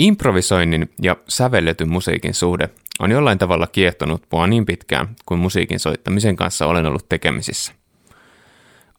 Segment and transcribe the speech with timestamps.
[0.00, 2.68] Improvisoinnin ja sävelletyn musiikin suhde
[3.00, 7.72] on jollain tavalla kiehtonut mua niin pitkään kuin musiikin soittamisen kanssa olen ollut tekemisissä.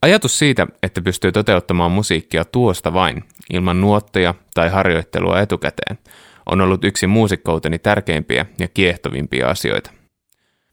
[0.01, 5.97] Ajatus siitä, että pystyy toteuttamaan musiikkia tuosta vain, ilman nuotteja tai harjoittelua etukäteen,
[6.46, 9.92] on ollut yksi muusikkouteni tärkeimpiä ja kiehtovimpia asioita.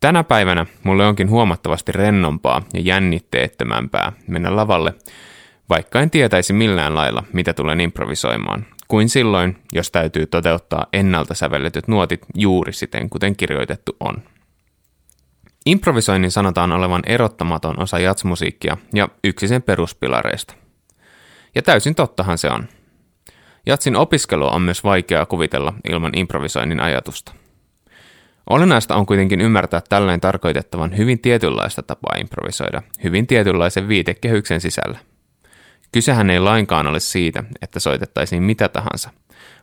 [0.00, 4.94] Tänä päivänä mulle onkin huomattavasti rennompaa ja jännitteettömämpää mennä lavalle,
[5.68, 11.88] vaikka en tietäisi millään lailla, mitä tulen improvisoimaan, kuin silloin, jos täytyy toteuttaa ennalta sävelletyt
[11.88, 14.22] nuotit juuri siten, kuten kirjoitettu on.
[15.66, 20.54] Improvisoinnin sanotaan olevan erottamaton osa jatsmusiikkia ja yksi sen peruspilareista.
[21.54, 22.68] Ja täysin tottahan se on.
[23.66, 27.32] Jatsin opiskelu on myös vaikeaa kuvitella ilman improvisoinnin ajatusta.
[28.50, 34.98] Olennaista on kuitenkin ymmärtää tällainen tarkoitettavan hyvin tietynlaista tapaa improvisoida, hyvin tietynlaisen viitekehyksen sisällä.
[35.92, 39.10] Kysehän ei lainkaan ole siitä, että soitettaisiin mitä tahansa,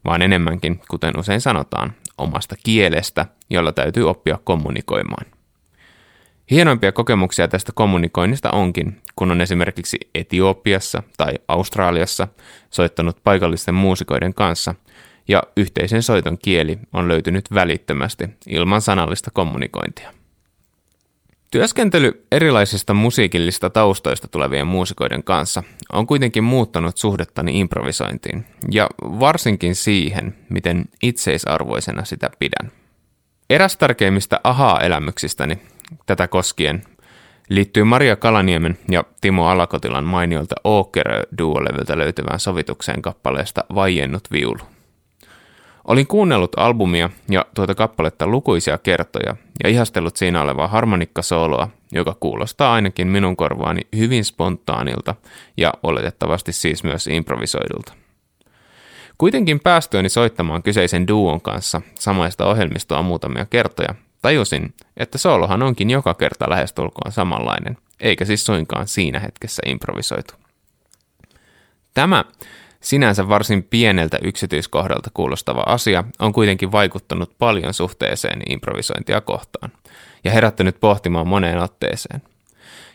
[0.06, 5.26] vaan enemmänkin, kuten usein sanotaan, omasta kielestä, jolla täytyy oppia kommunikoimaan.
[6.52, 12.28] Hienoimpia kokemuksia tästä kommunikoinnista onkin, kun on esimerkiksi Etiopiassa tai Australiassa
[12.70, 14.76] soittanut paikallisten muusikoiden kanssa,
[15.28, 20.14] ja yhteisen soiton kieli on löytynyt välittömästi ilman sanallista kommunikointia.
[21.56, 30.36] Työskentely erilaisista musiikillista taustoista tulevien muusikoiden kanssa on kuitenkin muuttanut suhdettani improvisointiin, ja varsinkin siihen,
[30.50, 32.72] miten itseisarvoisena sitä pidän.
[33.50, 35.60] Eräs tärkeimmistä ahaa-elämyksistäni
[36.06, 36.84] tätä koskien
[37.50, 44.75] liittyy Maria Kalaniemen ja Timo Alakotilan mainioilta Åkerö duolevyltä löytyvään sovitukseen kappaleesta Vaiennut viulu.
[45.86, 52.74] Olin kuunnellut albumia ja tuota kappaletta lukuisia kertoja ja ihastellut siinä olevaa harmonikkasooloa, joka kuulostaa
[52.74, 55.16] ainakin minun korvaani hyvin spontaanilta
[55.58, 57.94] ja oletettavasti siis myös improvisoidulta.
[59.18, 66.14] Kuitenkin päästööni soittamaan kyseisen duon kanssa samaista ohjelmistoa muutamia kertoja, tajusin, että soolohan onkin joka
[66.14, 70.34] kerta lähestulkoon samanlainen, eikä siis suinkaan siinä hetkessä improvisoitu.
[71.94, 72.26] Tämä
[72.86, 79.72] Sinänsä varsin pieneltä yksityiskohdalta kuulostava asia on kuitenkin vaikuttanut paljon suhteeseen improvisointia kohtaan
[80.24, 82.22] ja herättänyt pohtimaan moneen otteeseen.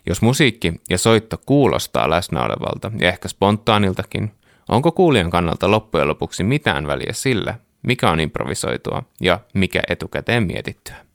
[0.06, 4.32] Jos musiikki ja soitto kuulostaa läsnä olevalta ja ehkä spontaaniltakin,
[4.68, 11.09] onko kuulijan kannalta loppujen lopuksi mitään väliä sillä, mikä on improvisoitua ja mikä etukäteen mietittyä?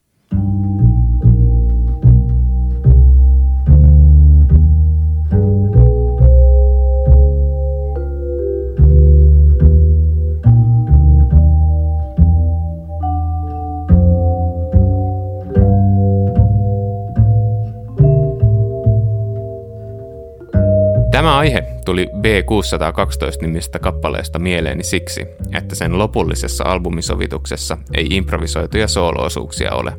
[21.16, 25.28] Tämä aihe tuli B612-nimistä kappaleesta mieleeni siksi,
[25.58, 29.94] että sen lopullisessa albumisovituksessa ei improvisoituja sooloosuuksia ole.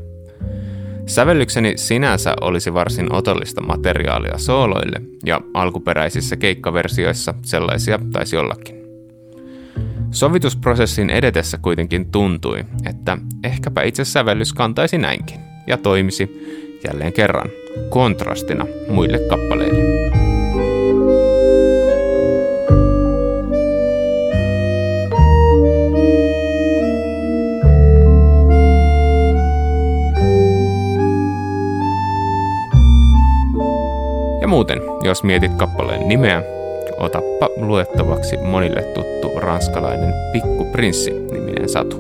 [1.07, 8.77] Sävellykseni sinänsä olisi varsin otollista materiaalia sooloille, ja alkuperäisissä keikkaversioissa sellaisia taisi ollakin.
[10.11, 16.31] Sovitusprosessin edetessä kuitenkin tuntui, että ehkäpä itse sävellys kantaisi näinkin, ja toimisi,
[16.89, 17.49] jälleen kerran,
[17.91, 20.26] kontrastina muille kappaleille.
[34.47, 36.43] Ja muuten, jos mietit kappaleen nimeä,
[36.97, 41.97] otappa luettavaksi monille tuttu ranskalainen Pikku Prinssi niminen satu.